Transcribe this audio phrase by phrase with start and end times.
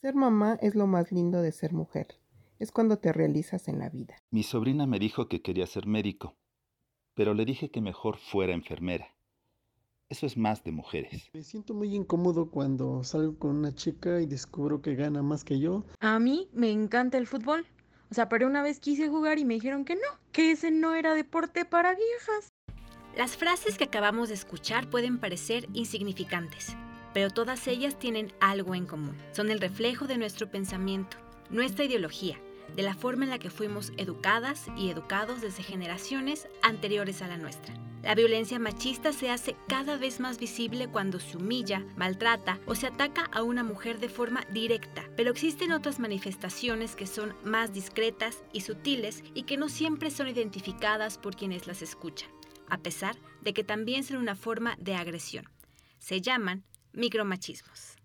[0.00, 2.06] Ser mamá es lo más lindo de ser mujer.
[2.60, 4.14] Es cuando te realizas en la vida.
[4.30, 6.36] Mi sobrina me dijo que quería ser médico,
[7.14, 9.08] pero le dije que mejor fuera enfermera.
[10.08, 11.28] Eso es más de mujeres.
[11.34, 15.58] Me siento muy incómodo cuando salgo con una chica y descubro que gana más que
[15.58, 15.84] yo.
[15.98, 17.66] A mí me encanta el fútbol.
[18.10, 20.94] O sea, pero una vez quise jugar y me dijeron que no, que ese no
[20.94, 22.48] era deporte para viejas.
[23.16, 26.76] Las frases que acabamos de escuchar pueden parecer insignificantes,
[27.18, 29.18] pero todas ellas tienen algo en común.
[29.32, 31.16] Son el reflejo de nuestro pensamiento,
[31.50, 32.38] nuestra ideología,
[32.76, 37.36] de la forma en la que fuimos educadas y educados desde generaciones anteriores a la
[37.36, 37.74] nuestra.
[38.04, 42.86] La violencia machista se hace cada vez más visible cuando se humilla, maltrata o se
[42.86, 48.44] ataca a una mujer de forma directa, pero existen otras manifestaciones que son más discretas
[48.52, 52.30] y sutiles y que no siempre son identificadas por quienes las escuchan,
[52.68, 55.48] a pesar de que también son una forma de agresión.
[55.98, 57.97] Se llaman micromachismos.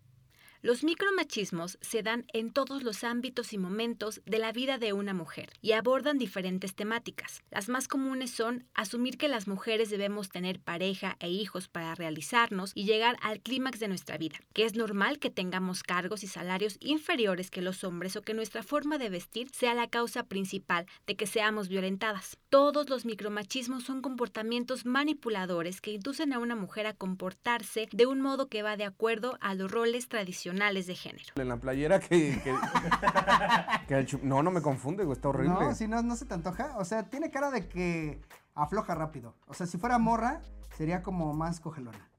[0.65, 5.13] Los micromachismos se dan en todos los ámbitos y momentos de la vida de una
[5.13, 7.43] mujer y abordan diferentes temáticas.
[7.51, 12.71] Las más comunes son asumir que las mujeres debemos tener pareja e hijos para realizarnos
[12.75, 16.77] y llegar al clímax de nuestra vida, que es normal que tengamos cargos y salarios
[16.79, 21.17] inferiores que los hombres o que nuestra forma de vestir sea la causa principal de
[21.17, 22.37] que seamos violentadas.
[22.47, 28.21] Todos los micromachismos son comportamientos manipuladores que inducen a una mujer a comportarse de un
[28.21, 31.33] modo que va de acuerdo a los roles tradicionales de género.
[31.35, 32.41] En la playera que...
[34.23, 35.55] no, no me confunde, está horrible.
[35.59, 36.77] No, si no, no se te antoja.
[36.77, 38.21] O sea, tiene cara de que
[38.55, 39.35] afloja rápido.
[39.47, 40.41] O sea, si fuera morra,
[40.77, 42.09] sería como más cogelona.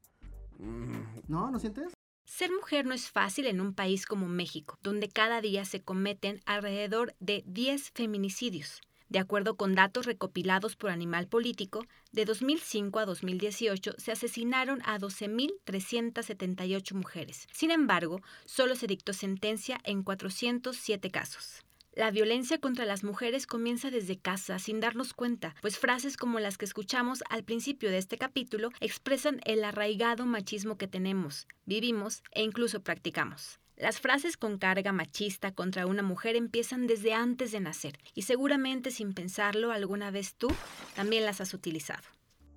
[0.58, 1.22] Mm.
[1.28, 1.50] ¿No?
[1.50, 1.94] ¿No sientes?
[2.24, 6.40] Ser mujer no es fácil en un país como México, donde cada día se cometen
[6.46, 8.80] alrededor de 10 feminicidios.
[9.14, 14.98] De acuerdo con datos recopilados por Animal Político, de 2005 a 2018 se asesinaron a
[14.98, 17.46] 12.378 mujeres.
[17.52, 21.62] Sin embargo, solo se dictó sentencia en 407 casos.
[21.92, 26.58] La violencia contra las mujeres comienza desde casa sin darnos cuenta, pues frases como las
[26.58, 32.42] que escuchamos al principio de este capítulo expresan el arraigado machismo que tenemos, vivimos e
[32.42, 33.60] incluso practicamos.
[33.76, 38.92] Las frases con carga machista contra una mujer empiezan desde antes de nacer y seguramente
[38.92, 40.48] sin pensarlo alguna vez tú
[40.94, 42.04] también las has utilizado.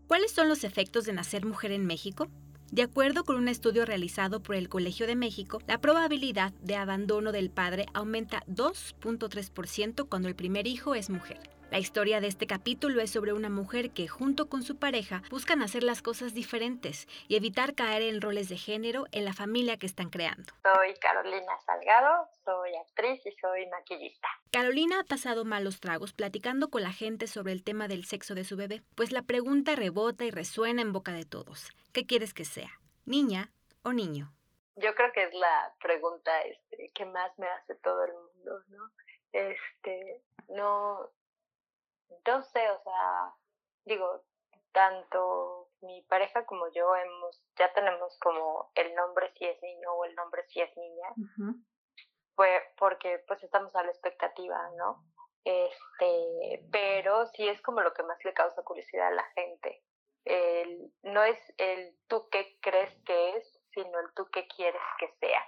[0.07, 2.29] ¿Cuáles son los efectos de nacer mujer en México?
[2.71, 7.31] De acuerdo con un estudio realizado por el Colegio de México, la probabilidad de abandono
[7.31, 11.56] del padre aumenta 2.3% cuando el primer hijo es mujer.
[11.69, 15.61] La historia de este capítulo es sobre una mujer que junto con su pareja buscan
[15.61, 19.85] hacer las cosas diferentes y evitar caer en roles de género en la familia que
[19.85, 20.53] están creando.
[20.63, 24.29] Soy Carolina Salgado, soy actriz y soy maquillista.
[24.49, 28.45] Carolina ha pasado malos tragos platicando con la gente sobre el tema del sexo de
[28.45, 31.69] su bebé, pues la pregunta rebota y resuena en boca de todos.
[31.91, 32.79] ¿Qué quieres que sea?
[33.05, 33.51] ¿Niña
[33.83, 34.31] o niño?
[34.77, 38.89] Yo creo que es la pregunta este, que más me hace todo el mundo, ¿no?
[39.33, 41.09] Este, no,
[42.25, 43.33] no sé, o sea,
[43.85, 44.23] digo,
[44.71, 50.05] tanto mi pareja como yo hemos, ya tenemos como el nombre si es niño o
[50.05, 51.09] el nombre si es niña,
[52.35, 55.03] pues porque pues estamos a la expectativa, ¿no?
[55.43, 59.81] Este, pero sí es como lo que más le causa curiosidad a la gente.
[60.25, 65.07] El, no es el tú qué crees que es, sino el tú qué quieres que
[65.19, 65.43] sea.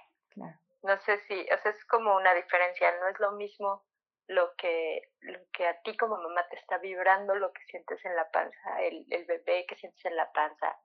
[0.82, 3.84] No sé si, o sea, es como una diferencia, no es lo mismo
[4.30, 8.14] lo que, lo que a ti como mamá te está vibrando, lo que sientes en
[8.14, 10.78] la panza, el, el bebé que sientes en la panza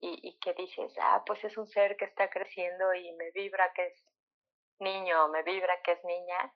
[0.00, 3.72] y, y que dices, ah, pues es un ser que está creciendo y me vibra
[3.72, 4.04] que es
[4.80, 6.52] niño, me vibra que es niña,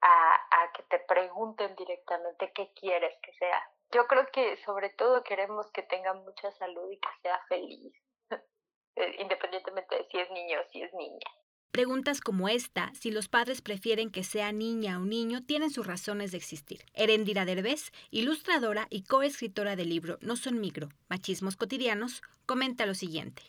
[0.00, 3.62] a, a que te pregunten directamente qué quieres que sea.
[3.92, 7.94] Yo creo que sobre todo queremos que tenga mucha salud y que sea feliz,
[9.18, 11.30] independientemente de si es niño o si es niña.
[11.70, 16.30] Preguntas como esta, si los padres prefieren que sea niña o niño, tienen sus razones
[16.30, 16.84] de existir.
[16.94, 23.42] Erendira Derbez, ilustradora y coescritora del libro No son micro, machismos cotidianos, comenta lo siguiente.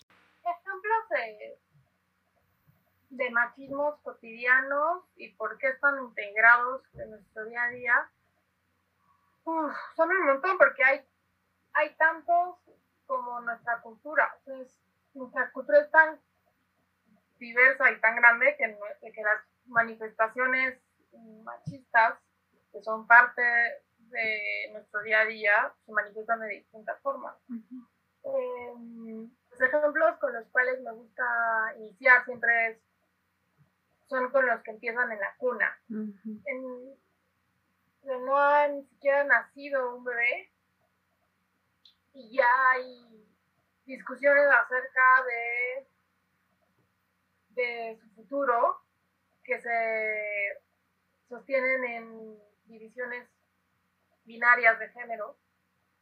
[0.43, 1.59] Ejemplos de,
[3.11, 8.11] de machismos cotidianos y por qué están integrados en nuestro día a día
[9.95, 11.01] son un montón porque hay,
[11.73, 12.57] hay tantos
[13.05, 14.29] como nuestra cultura.
[14.39, 14.77] Entonces,
[15.13, 16.19] nuestra cultura es tan
[17.39, 20.79] diversa y tan grande que, que las manifestaciones
[21.43, 22.19] machistas,
[22.71, 23.41] que son parte
[23.97, 27.35] de nuestro día a día, se manifiestan de distintas formas.
[27.49, 32.77] Em, los ejemplos con los cuales me gusta iniciar siempre es,
[34.07, 35.79] son con los que empiezan en la cuna.
[38.03, 40.51] no ha ni siquiera nacido un bebé
[42.13, 43.27] y ya hay
[43.85, 45.87] discusiones acerca de
[47.57, 48.79] de su futuro
[49.43, 50.61] que se
[51.27, 53.27] sostienen en divisiones
[54.23, 55.35] binarias de género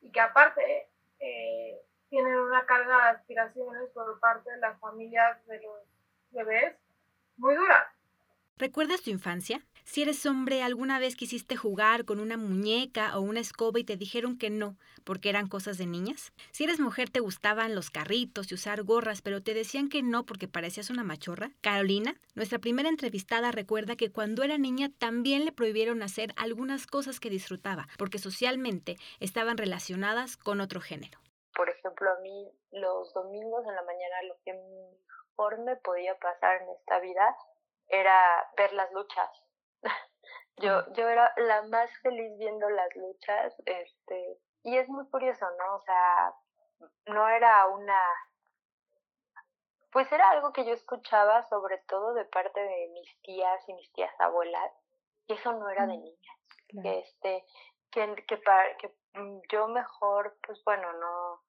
[0.02, 5.62] y que aparte eh, tienen una carga de aspiraciones por parte de las familias de
[5.62, 5.80] los
[6.32, 6.76] bebés
[7.38, 7.86] muy duras.
[8.58, 9.66] ¿Recuerdas tu infancia?
[9.84, 13.98] Si eres hombre, ¿alguna vez quisiste jugar con una muñeca o una escoba y te
[13.98, 16.32] dijeron que no, porque eran cosas de niñas?
[16.54, 20.26] Si eres mujer, ¿te gustaban los carritos y usar gorras, pero te decían que no
[20.26, 21.52] porque parecías una machorra?
[21.60, 27.20] Carolina, nuestra primera entrevistada, recuerda que cuando era niña también le prohibieron hacer algunas cosas
[27.20, 31.20] que disfrutaba, porque socialmente estaban relacionadas con otro género.
[31.54, 36.62] Por ejemplo, a mí los domingos en la mañana lo que mejor me podía pasar
[36.62, 37.36] en esta vida
[37.88, 39.30] era ver las luchas.
[40.58, 45.76] yo, yo era la más feliz viendo las luchas, este, y es muy curioso, ¿no?
[45.76, 46.34] O sea,
[47.08, 48.00] no era una
[49.96, 53.90] pues era algo que yo escuchaba sobre todo de parte de mis tías y mis
[53.94, 54.74] tías abuelas,
[55.26, 56.38] y eso no era de niñas.
[56.68, 57.46] Que este,
[57.92, 58.94] que, que, para, que
[59.50, 61.40] yo mejor, pues bueno, no,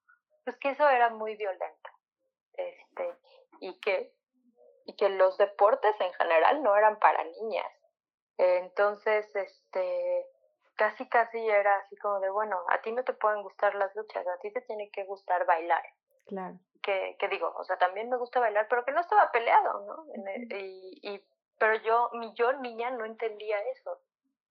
[0.44, 1.90] pues que eso era muy violento.
[2.52, 3.18] Este,
[3.62, 4.14] y que
[4.86, 7.70] y que los deportes en general no eran para niñas.
[8.38, 10.26] Entonces, este,
[10.76, 14.26] casi casi era así como de, bueno, a ti no te pueden gustar las luchas,
[14.26, 15.82] a ti te tiene que gustar bailar.
[16.26, 16.58] Claro.
[16.82, 20.06] Que, que digo, o sea, también me gusta bailar, pero que no estaba peleado, ¿no?
[20.50, 21.24] y, y,
[21.58, 23.98] pero yo, mi yo niña no entendía eso.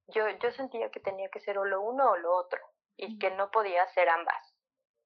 [0.08, 2.60] Yo, yo sentía que tenía que ser o lo uno o lo otro,
[2.98, 4.54] y que no podía ser ambas.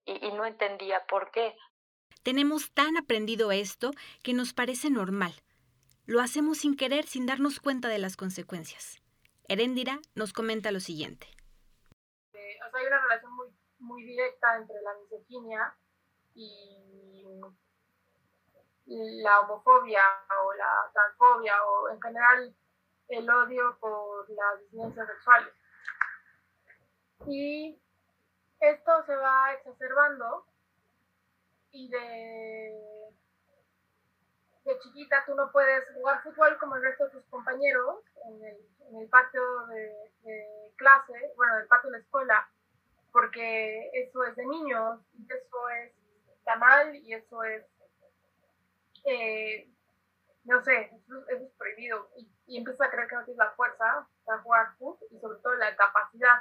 [0.06, 1.56] Y, y no entendía por qué.
[2.24, 3.92] Tenemos tan aprendido esto
[4.24, 5.34] que nos parece normal.
[6.06, 9.02] Lo hacemos sin querer, sin darnos cuenta de las consecuencias.
[9.48, 11.28] Erendira nos comenta lo siguiente.
[12.34, 13.48] Eh, o sea, hay una relación muy,
[13.80, 15.76] muy directa entre la misoginia
[16.36, 16.60] y
[19.24, 20.02] la homofobia
[20.44, 22.56] o la transfobia o en general
[23.10, 25.54] el odio por las disidencias sexuales.
[27.28, 27.80] Y
[28.60, 30.46] esto se va exacerbando
[31.72, 33.10] y de,
[34.66, 38.58] de chiquita tú no puedes jugar fútbol como el resto de tus compañeros en el,
[38.90, 42.50] en el patio de, de, clase, bueno, del patio de la escuela,
[43.12, 45.94] porque eso es de niños y eso es,
[46.38, 47.66] está mal y eso es,
[49.06, 49.70] eh,
[50.46, 52.10] no sé, eso, es prohibido.
[52.16, 55.40] Y, y empiezas a creer que no tienes la fuerza para jugar fútbol y sobre
[55.40, 56.40] todo la capacidad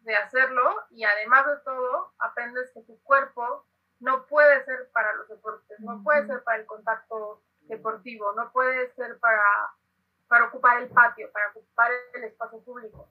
[0.00, 3.66] de hacerlo y además de todo aprendes que tu cuerpo
[4.04, 8.92] no puede ser para los deportes, no puede ser para el contacto deportivo, no puede
[8.92, 9.42] ser para,
[10.28, 13.08] para ocupar el patio, para ocupar el espacio público.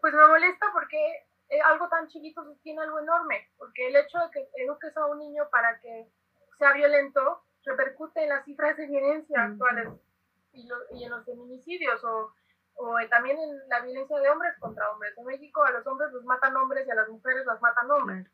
[0.00, 4.30] Pues me molesta porque eh, algo tan chiquito sostiene algo enorme, porque el hecho de
[4.30, 6.10] que eduques a un niño para que
[6.58, 9.88] sea violento repercute en las cifras de violencia actuales
[10.52, 12.32] y, lo, y en los feminicidios o,
[12.76, 15.12] o también en la violencia de hombres contra hombres.
[15.18, 18.26] En México a los hombres los matan hombres y a las mujeres las matan hombres.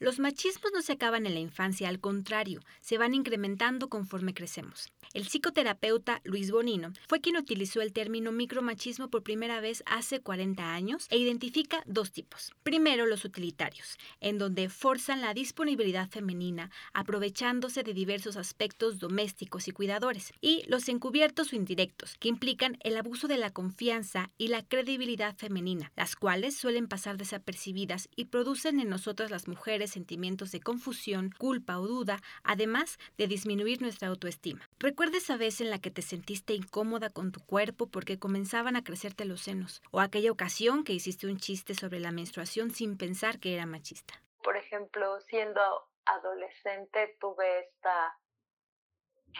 [0.00, 4.92] Los machismos no se acaban en la infancia, al contrario, se van incrementando conforme crecemos.
[5.12, 10.72] El psicoterapeuta Luis Bonino fue quien utilizó el término micromachismo por primera vez hace 40
[10.72, 12.52] años e identifica dos tipos.
[12.62, 19.72] Primero, los utilitarios, en donde forzan la disponibilidad femenina, aprovechándose de diversos aspectos domésticos y
[19.72, 24.62] cuidadores, y los encubiertos o indirectos, que implican el abuso de la confianza y la
[24.62, 30.60] credibilidad femenina, las cuales suelen pasar desapercibidas y producen en nosotras las mujeres sentimientos de
[30.60, 34.68] confusión, culpa o duda, además de disminuir nuestra autoestima.
[34.78, 38.84] Recuerda esa vez en la que te sentiste incómoda con tu cuerpo porque comenzaban a
[38.84, 43.38] crecerte los senos, o aquella ocasión que hiciste un chiste sobre la menstruación sin pensar
[43.38, 44.14] que era machista.
[44.42, 45.60] Por ejemplo, siendo
[46.04, 48.18] adolescente tuve esta,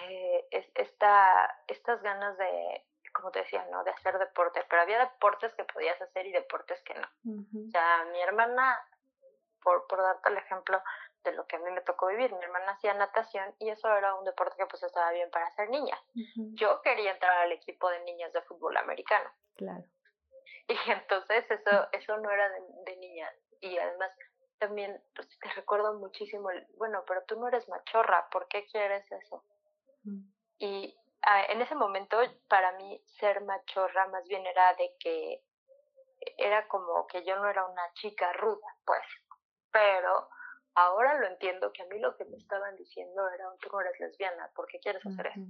[0.09, 3.85] eh, esta, estas ganas de, como te decía, ¿no?
[3.85, 7.09] De hacer deporte, pero había deportes que podías hacer y deportes que no.
[7.25, 7.69] Uh -huh.
[7.69, 8.79] O sea, mi hermana
[9.69, 10.83] por, por darte el ejemplo
[11.25, 12.33] de lo que a mí me tocó vivir.
[12.33, 15.69] Mi hermana hacía natación y eso era un deporte que pues estaba bien para ser
[15.69, 15.95] niña.
[16.15, 16.55] Uh -huh.
[16.55, 19.31] Yo quería entrar al equipo de niñas de fútbol americano.
[19.57, 19.85] Claro.
[20.69, 23.35] Y entonces eso, eso no era de, de niñas.
[23.61, 24.11] Y además
[24.59, 29.05] también pues, te recuerdo muchísimo, el, bueno, pero tú no eres machorra, ¿por qué quieres
[29.13, 29.45] eso?
[30.05, 30.33] Uh -huh.
[30.61, 32.17] Y ah, en ese momento
[32.49, 35.43] para mí ser machorra más bien era de que
[36.39, 39.03] era como que yo no era una chica ruda, pues
[39.73, 40.29] pero
[40.75, 43.99] ahora lo entiendo que a mí lo que me estaban diciendo era tú no eres
[44.01, 45.41] lesbiana, ¿por qué quieres hacer eso?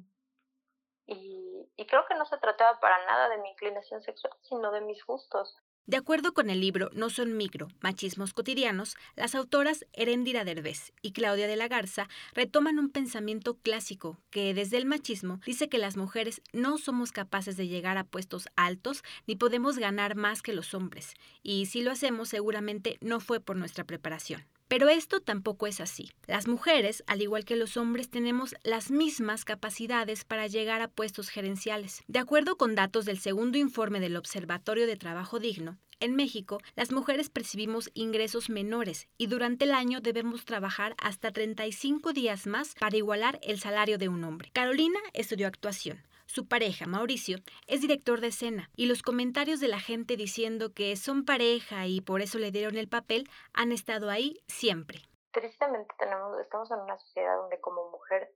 [1.07, 4.83] Y, y creo que no se trataba para nada de mi inclinación sexual, sino de
[4.83, 5.57] mis gustos.
[5.89, 11.13] De acuerdo con el libro No son micro, machismos cotidianos, las autoras Erendira Derbez y
[11.13, 15.97] Claudia de la Garza retoman un pensamiento clásico que desde el machismo dice que las
[15.97, 20.75] mujeres no somos capaces de llegar a puestos altos ni podemos ganar más que los
[20.75, 24.45] hombres, y si lo hacemos seguramente no fue por nuestra preparación.
[24.69, 26.11] Pero esto tampoco es así.
[26.27, 31.31] Las mujeres, al igual que los hombres, tenemos las mismas capacidades para llegar a puestos
[31.31, 32.03] gerenciales.
[32.07, 36.93] De acuerdo con datos del segundo informe del Observatorio de Trabajo Digno, en México, las
[36.93, 42.97] mujeres percibimos ingresos menores y durante el año debemos trabajar hasta 35 días más para
[42.97, 44.51] igualar el salario de un hombre.
[44.53, 45.99] Carolina estudió actuación.
[46.29, 50.95] Su pareja, Mauricio, es director de escena y los comentarios de la gente diciendo que
[50.97, 54.99] son pareja y por eso le dieron el papel han estado ahí siempre.
[55.33, 58.31] Tristemente tenemos, estamos en una sociedad donde como mujer,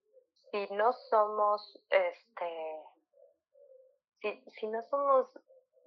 [0.50, 2.80] si no somos, este,
[4.22, 5.26] si, si no somos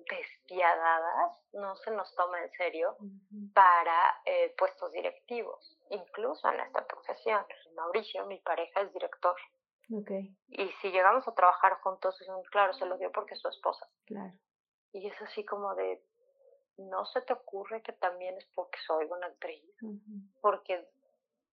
[0.08, 2.98] despiadadas, no se nos toma en serio
[3.56, 7.44] para eh, puestos directivos, incluso en esta profesión.
[7.76, 9.36] Mauricio, mi pareja, es director.
[9.92, 10.36] Okay.
[10.48, 12.18] Y si llegamos a trabajar juntos,
[12.52, 13.88] claro, se lo dio porque es su esposa.
[14.06, 14.34] Claro.
[14.94, 16.02] Y es así como de,
[16.78, 19.64] no se te ocurre que también es porque soy una actriz,
[20.42, 20.88] porque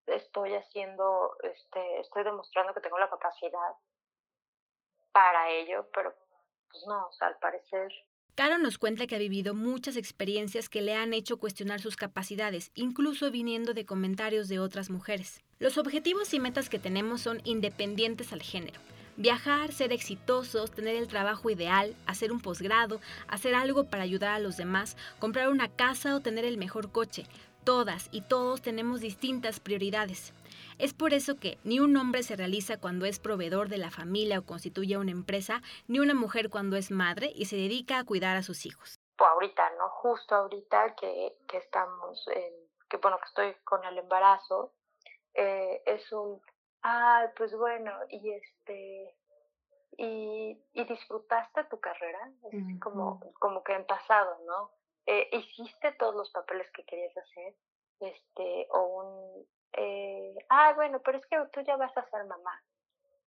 [0.07, 3.75] estoy haciendo, este, estoy demostrando que tengo la capacidad
[5.13, 6.15] para ello, pero
[6.71, 7.93] pues no, o sea, al parecer
[8.35, 12.71] Caro nos cuenta que ha vivido muchas experiencias que le han hecho cuestionar sus capacidades,
[12.75, 15.43] incluso viniendo de comentarios de otras mujeres.
[15.63, 18.81] Los objetivos y metas que tenemos son independientes al género.
[19.17, 24.41] Viajar, ser exitosos, tener el trabajo ideal, hacer un posgrado, hacer algo para ayudar a
[24.41, 27.27] los demás, comprar una casa o tener el mejor coche.
[27.63, 30.35] Todas y todos tenemos distintas prioridades.
[30.79, 34.41] Es por eso que ni un hombre se realiza cuando es proveedor de la familia
[34.41, 38.37] o constituye una empresa, ni una mujer cuando es madre y se dedica a cuidar
[38.37, 38.99] a sus hijos.
[39.17, 39.89] Pues ahorita, ¿no?
[39.91, 42.27] Justo ahorita que, que estamos,
[42.91, 44.73] que bueno, que estoy con el embarazo,
[45.35, 46.41] eh, es un,
[46.83, 49.17] ah, pues bueno, y este,
[49.99, 54.71] y, y disfrutaste tu carrera, es como, como que en pasado, ¿no?
[55.07, 57.55] Eh, hiciste todos los papeles que querías hacer,
[58.01, 62.63] este, o un, eh, ah, bueno, pero es que tú ya vas a ser mamá.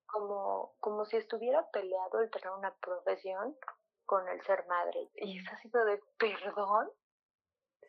[0.08, 3.58] Como, como si estuviera peleado el tener una profesión
[4.06, 5.10] con el ser madre.
[5.16, 6.90] Y es así de, perdón,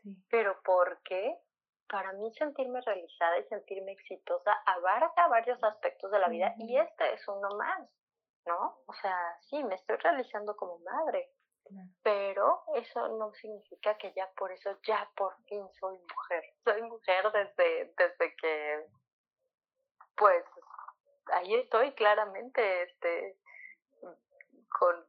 [0.03, 0.17] Sí.
[0.31, 1.39] pero ¿por qué?
[1.89, 7.13] Para mí sentirme realizada y sentirme exitosa abarca varios aspectos de la vida y este
[7.15, 7.89] es uno más,
[8.45, 8.79] ¿no?
[8.87, 11.31] O sea, sí, me estoy realizando como madre,
[12.03, 16.45] pero eso no significa que ya por eso, ya por fin soy mujer.
[16.65, 18.87] Soy mujer desde, desde que,
[20.17, 20.45] pues,
[21.33, 23.39] ahí estoy claramente, este,
[24.79, 25.07] con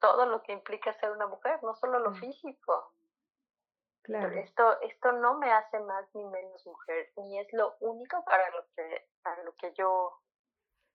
[0.00, 2.92] todo lo que implica ser una mujer, no solo lo físico.
[4.06, 4.38] Claro.
[4.38, 8.64] Esto, esto no me hace más ni menos mujer, ni es lo único para lo
[8.76, 10.22] que, para lo que yo,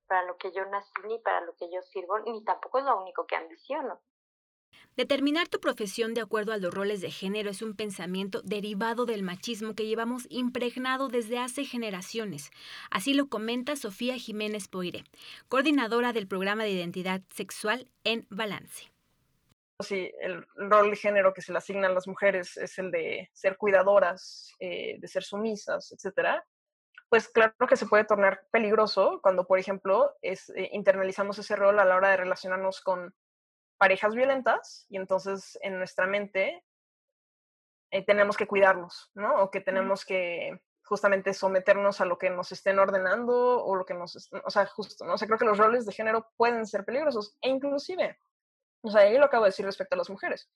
[0.07, 3.01] para lo que yo nací, ni para lo que yo sirvo, ni tampoco es lo
[3.01, 3.99] único que ambiciono.
[4.95, 9.23] Determinar tu profesión de acuerdo a los roles de género es un pensamiento derivado del
[9.23, 12.49] machismo que llevamos impregnado desde hace generaciones.
[12.89, 15.03] Así lo comenta Sofía Jiménez Poire,
[15.49, 18.89] coordinadora del programa de identidad sexual en Balance.
[19.83, 23.29] Si el rol de género que se le asigna a las mujeres es el de
[23.33, 26.45] ser cuidadoras, eh, de ser sumisas, etcétera,
[27.09, 31.77] pues claro que se puede tornar peligroso cuando, por ejemplo, es, eh, internalizamos ese rol
[31.79, 33.13] a la hora de relacionarnos con
[33.77, 36.63] parejas violentas y entonces en nuestra mente
[37.91, 39.43] eh, tenemos que cuidarlos, ¿no?
[39.43, 43.93] O que tenemos que justamente someternos a lo que nos estén ordenando o lo que
[43.93, 47.37] nos, o sea, justo, no sé, creo que los roles de género pueden ser peligrosos
[47.41, 48.19] e inclusive,
[48.81, 50.49] o sea, ahí lo acabo de decir respecto a las mujeres,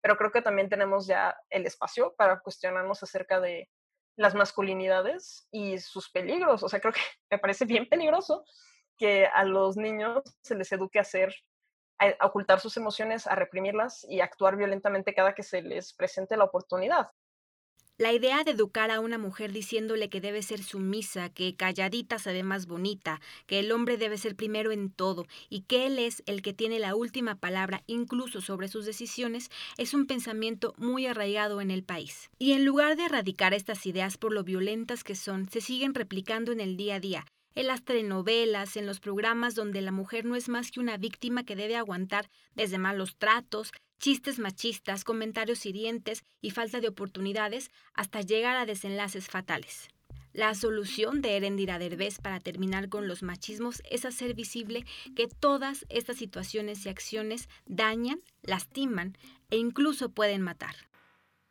[0.00, 3.68] pero creo que también tenemos ya el espacio para cuestionarnos acerca de
[4.16, 8.44] las masculinidades y sus peligros, o sea, creo que me parece bien peligroso
[8.96, 11.34] que a los niños se les eduque a ser
[12.00, 16.44] a ocultar sus emociones, a reprimirlas y actuar violentamente cada que se les presente la
[16.44, 17.10] oportunidad.
[18.00, 22.32] La idea de educar a una mujer diciéndole que debe ser sumisa, que calladita se
[22.32, 26.22] ve más bonita, que el hombre debe ser primero en todo y que él es
[26.24, 31.60] el que tiene la última palabra incluso sobre sus decisiones, es un pensamiento muy arraigado
[31.60, 32.30] en el país.
[32.38, 36.52] Y en lugar de erradicar estas ideas por lo violentas que son, se siguen replicando
[36.52, 40.36] en el día a día, en las telenovelas, en los programas donde la mujer no
[40.36, 46.24] es más que una víctima que debe aguantar desde malos tratos, chistes machistas, comentarios hirientes
[46.40, 49.88] y falta de oportunidades hasta llegar a desenlaces fatales.
[50.32, 55.84] La solución de Erendira Derbez para terminar con los machismos es hacer visible que todas
[55.90, 59.18] estas situaciones y acciones dañan, lastiman
[59.50, 60.74] e incluso pueden matar.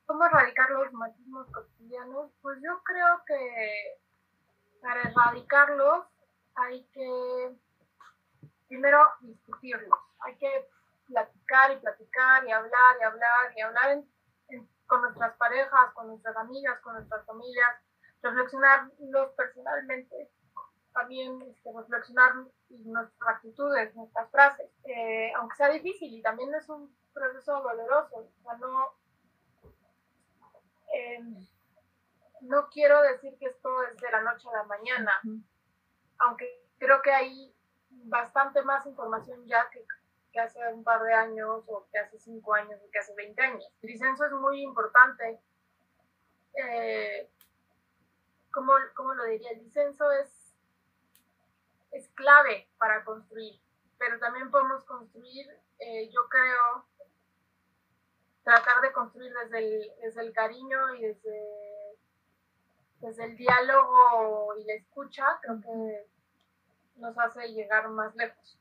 [0.06, 2.32] ¿Cómo erradicar los machismos cotidianos?
[2.42, 4.00] Pues yo creo que
[4.82, 6.06] para erradicarlos
[6.56, 7.52] hay que
[8.68, 10.68] primero discutirlos, hay que
[11.68, 14.04] platicar y platicar y hablar y hablar y hablar
[14.88, 17.76] con nuestras parejas, con nuestras amigas, con nuestras familias,
[18.22, 20.32] reflexionarlos personalmente,
[20.94, 22.34] también este, reflexionar
[22.70, 28.42] nuestras actitudes, nuestras frases, eh, aunque sea difícil y también es un proceso doloroso, o
[28.42, 28.96] sea, no,
[30.94, 31.48] em,
[32.42, 35.22] no quiero decir que esto es de la noche a la mañana,
[36.18, 37.56] aunque creo que hay
[37.90, 39.86] bastante más información ya que,
[40.32, 43.42] que, hace un par de años o que hace cinco años o que hace 20
[43.42, 43.72] años.
[43.82, 45.40] El disenso es muy importante.
[46.54, 47.30] Eh,
[48.52, 49.52] ¿cómo, ¿Cómo lo diría?
[49.52, 50.56] El disenso es,
[51.92, 53.60] es clave para construir,
[53.98, 55.48] pero también podemos construir,
[55.80, 56.86] eh, yo creo,
[58.44, 61.98] tratar de construir desde el, desde el cariño y desde,
[63.02, 66.08] desde el diálogo y la escucha, creo que
[66.96, 68.58] nos hace llegar más lejos.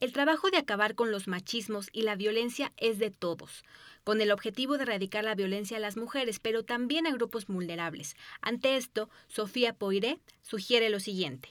[0.00, 3.64] El trabajo de acabar con los machismos y la violencia es de todos,
[4.04, 8.14] con el objetivo de erradicar la violencia a las mujeres, pero también a grupos vulnerables.
[8.40, 11.48] Ante esto, Sofía Poiré sugiere lo siguiente.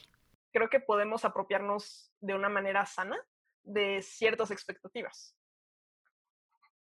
[0.50, 3.18] Creo que podemos apropiarnos de una manera sana
[3.64, 5.36] de ciertas expectativas.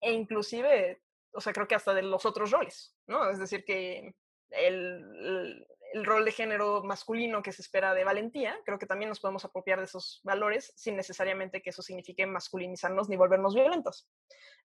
[0.02, 3.28] E inclusive, o sea, creo que hasta de los otros roles, ¿no?
[3.28, 4.14] Es decir, que
[4.52, 5.66] el,
[6.04, 9.80] rol de género masculino que se espera de valentía, creo que también nos podemos apropiar
[9.80, 14.10] de esos valores sin necesariamente que eso signifique masculinizarnos ni volvernos violentos.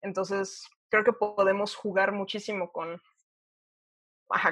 [0.03, 3.01] Entonces, creo que podemos jugar muchísimo con,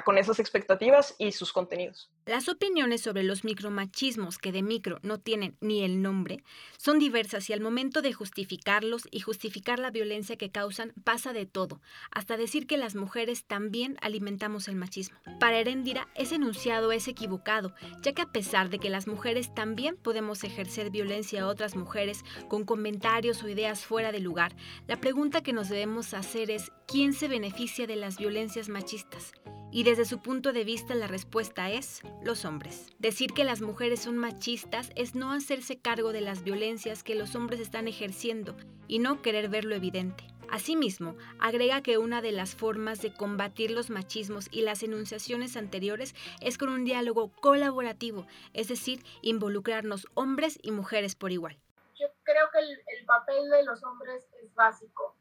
[0.03, 2.09] con esas expectativas y sus contenidos.
[2.25, 6.43] Las opiniones sobre los micromachismos que de micro no tienen ni el nombre
[6.77, 11.45] son diversas y al momento de justificarlos y justificar la violencia que causan pasa de
[11.45, 11.81] todo,
[12.11, 15.17] hasta decir que las mujeres también alimentamos el machismo.
[15.39, 19.95] Para Erendira, ese enunciado es equivocado, ya que a pesar de que las mujeres también
[19.97, 24.55] podemos ejercer violencia a otras mujeres con comentarios o ideas fuera de lugar,
[24.87, 29.31] la pregunta que nos debemos hacer es ¿quién se beneficia de las violencias machistas?
[29.71, 32.87] Y desde su punto de vista la respuesta es los hombres.
[32.97, 37.35] Decir que las mujeres son machistas es no hacerse cargo de las violencias que los
[37.35, 38.55] hombres están ejerciendo
[38.87, 40.25] y no querer ver lo evidente.
[40.49, 46.15] Asimismo, agrega que una de las formas de combatir los machismos y las enunciaciones anteriores
[46.41, 51.59] es con un diálogo colaborativo, es decir, involucrarnos hombres y mujeres por igual.
[51.99, 55.15] Yo creo que el, el papel de los hombres es básico.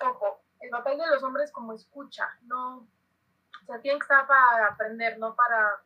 [0.00, 2.86] Ojo, el papel de los hombres como escucha, no
[3.62, 5.82] o sea, tienen que estar para aprender, no para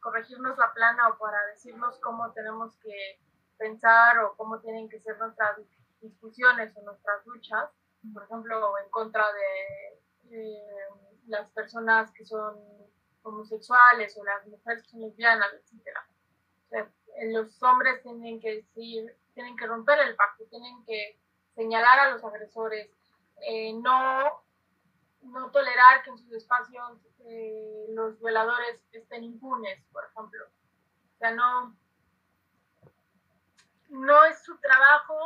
[0.00, 3.20] corregirnos la plana o para decirnos cómo tenemos que
[3.58, 5.58] pensar o cómo tienen que ser nuestras
[6.00, 7.70] discusiones o nuestras luchas,
[8.14, 10.56] por ejemplo, en contra de
[11.26, 12.56] las personas que son
[13.22, 15.88] homosexuales o las mujeres que son lesbianas, etc.
[16.64, 16.90] O sea,
[17.24, 21.18] los hombres tienen que decir, tienen que romper el pacto, tienen que
[21.54, 22.88] señalar a los agresores,
[23.42, 24.42] eh, no
[25.22, 30.46] no tolerar que en sus espacios eh, los violadores estén impunes, por ejemplo.
[30.46, 31.76] O sea, no,
[33.88, 35.16] no es su trabajo,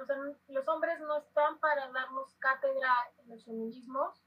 [0.00, 0.16] o sea,
[0.48, 4.22] los hombres no están para darnos cátedra en los feminismos,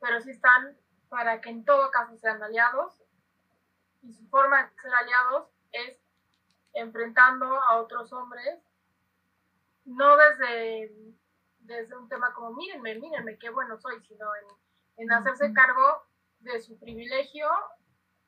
[0.00, 0.76] pero sí están
[1.08, 3.00] para que en todo caso sean aliados,
[4.02, 5.98] y su forma de ser aliados es
[6.74, 8.60] enfrentando a otros hombres,
[9.84, 10.92] no desde
[11.64, 14.26] desde un tema como mírenme, mírenme qué bueno soy, sino
[14.96, 16.02] en, hacerse cargo
[16.40, 17.48] de su privilegio,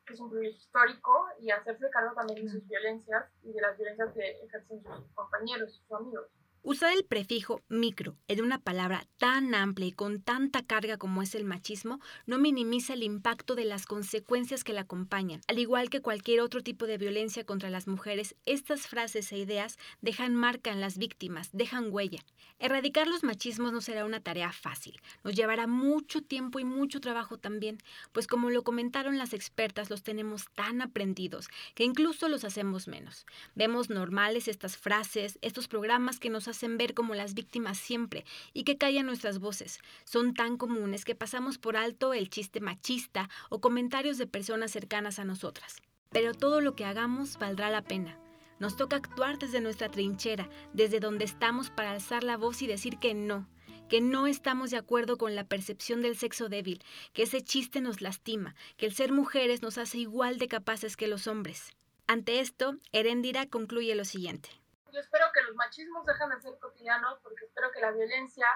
[0.05, 3.77] que es un privilegio histórico, y hacerse cargo también de sus violencias y de las
[3.77, 6.27] violencias que ejercen sus compañeros, sus amigos.
[6.69, 11.37] Usar el prefijo micro en una palabra tan amplia y con tanta carga como es
[11.37, 15.43] el machismo no minimiza el impacto de las consecuencias que la acompañan.
[15.47, 19.79] Al igual que cualquier otro tipo de violencia contra las mujeres, estas frases e ideas
[20.01, 22.19] dejan marca en las víctimas, dejan huella.
[22.59, 27.39] Erradicar los machismos no será una tarea fácil, nos llevará mucho tiempo y mucho trabajo
[27.39, 27.79] también,
[28.11, 33.25] pues como lo comentaron las expertas, los tenemos tan aprendidos que incluso los hacemos menos.
[33.55, 38.25] Vemos normales estas frases, estos programas que nos hacen hacen ver como las víctimas siempre
[38.53, 39.79] y que callan nuestras voces.
[40.05, 45.19] Son tan comunes que pasamos por alto el chiste machista o comentarios de personas cercanas
[45.19, 45.77] a nosotras.
[46.11, 48.19] Pero todo lo que hagamos valdrá la pena.
[48.59, 52.99] Nos toca actuar desde nuestra trinchera, desde donde estamos para alzar la voz y decir
[52.99, 53.47] que no,
[53.89, 58.01] que no estamos de acuerdo con la percepción del sexo débil, que ese chiste nos
[58.01, 61.73] lastima, que el ser mujeres nos hace igual de capaces que los hombres.
[62.07, 64.49] Ante esto, Erendira concluye lo siguiente.
[64.97, 68.47] Yo espero que los machismos dejen de ser cotidianos porque espero que la violencia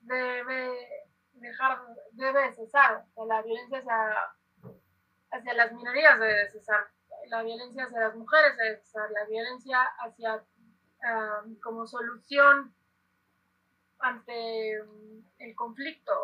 [0.00, 0.72] debe
[1.34, 1.78] dejar,
[2.12, 4.72] debe cesar, la violencia hacia,
[5.30, 6.88] hacia las minorías debe cesar,
[7.26, 10.42] la violencia hacia las mujeres debe cesar, la violencia hacia
[11.62, 12.74] como solución
[13.98, 16.14] ante mm, el conflicto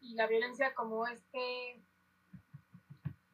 [0.00, 1.82] y la violencia como este,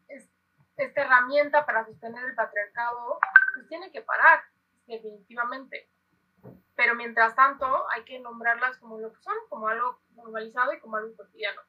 [0.09, 3.21] esta herramienta para sostener el patriarcado,
[3.55, 4.43] pues tiene que parar,
[4.87, 5.90] definitivamente.
[6.77, 10.97] Pero mientras tanto hay que nombrarlas como lo que son, como algo normalizado y como
[10.97, 11.61] algo cotidiano.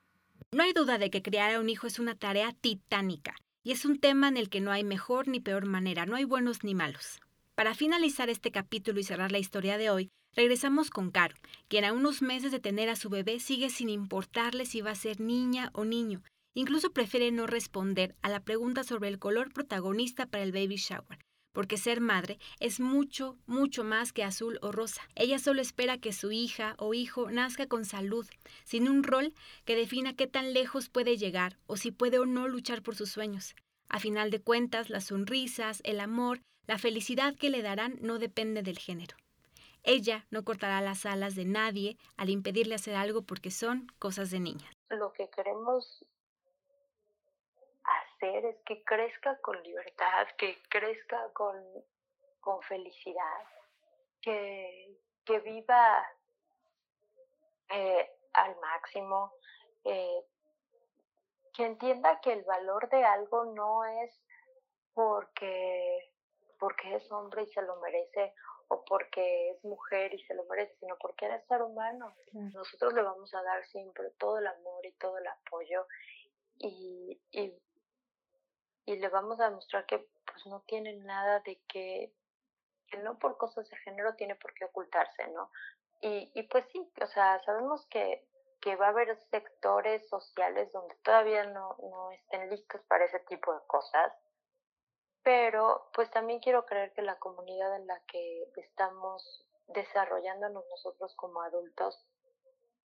[0.51, 3.85] No hay duda de que criar a un hijo es una tarea titánica y es
[3.85, 6.75] un tema en el que no hay mejor ni peor manera, no hay buenos ni
[6.75, 7.19] malos.
[7.55, 11.35] Para finalizar este capítulo y cerrar la historia de hoy, regresamos con Caro,
[11.67, 14.95] quien a unos meses de tener a su bebé sigue sin importarle si va a
[14.95, 16.21] ser niña o niño.
[16.53, 21.19] Incluso prefiere no responder a la pregunta sobre el color protagonista para el baby shower,
[21.55, 25.01] porque ser madre es mucho, mucho más que azul o rosa.
[25.15, 28.27] Ella solo espera que su hija o hijo nazca con salud,
[28.63, 29.33] sin un rol
[29.65, 33.09] que defina qué tan lejos puede llegar o si puede o no luchar por sus
[33.09, 33.55] sueños.
[33.89, 38.63] A final de cuentas, las sonrisas, el amor la felicidad que le darán no depende
[38.63, 39.15] del género.
[39.83, 44.39] Ella no cortará las alas de nadie al impedirle hacer algo porque son cosas de
[44.39, 44.73] niñas.
[44.89, 46.03] Lo que queremos
[48.15, 51.55] hacer es que crezca con libertad, que crezca con,
[52.39, 53.43] con felicidad,
[54.21, 56.07] que, que viva
[57.69, 59.33] eh, al máximo,
[59.83, 60.25] eh,
[61.53, 64.11] que entienda que el valor de algo no es
[64.93, 66.11] porque
[66.57, 68.33] porque es hombre y se lo merece
[68.69, 72.15] o porque es mujer y se lo merece, sino porque eres ser humano.
[72.31, 75.85] Nosotros le vamos a dar siempre todo el amor y todo el apoyo
[76.57, 77.53] y, y,
[78.85, 82.13] y le vamos a demostrar que pues no tiene nada de que,
[82.87, 85.51] que no por cosas de género tiene por qué ocultarse, ¿no?
[86.01, 88.27] Y, y pues sí, o sea, sabemos que,
[88.61, 93.53] que va a haber sectores sociales donde todavía no, no estén listos para ese tipo
[93.53, 94.13] de cosas
[95.25, 101.41] pero pues también quiero creer que la comunidad en la que estamos desarrollándonos nosotros como
[101.41, 101.99] adultos,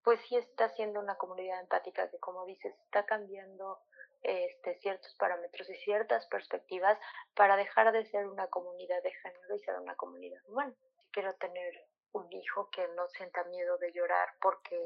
[0.03, 3.81] pues sí está siendo una comunidad empática que como dices está cambiando
[4.23, 6.99] este, ciertos parámetros y ciertas perspectivas
[7.35, 10.75] para dejar de ser una comunidad de género y ser una comunidad humana.
[11.11, 14.79] Quiero tener un hijo que no sienta miedo de llorar porque,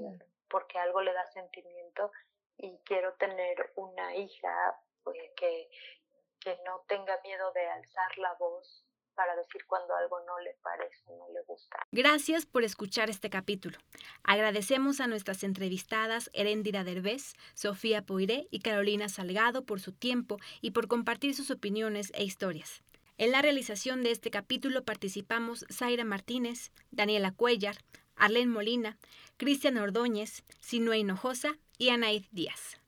[0.49, 2.13] porque algo le da sentimiento
[2.57, 5.69] y quiero tener una hija pues, que,
[6.41, 8.84] que no tenga miedo de alzar la voz
[9.15, 11.79] para decir cuando algo no le parece, no le gusta.
[11.93, 13.79] Gracias por escuchar este capítulo.
[14.23, 20.73] Agradecemos a nuestras entrevistadas Erendira Derbez, Sofía Poiré y Carolina Salgado por su tiempo y
[20.73, 22.83] por compartir sus opiniones e historias.
[23.17, 27.77] En la realización de este capítulo participamos Zaira Martínez, Daniela Cuellar,
[28.17, 28.99] Arlene Molina,
[29.37, 32.84] Cristian Ordóñez, Sinue Hinojosa y Anaid Díaz.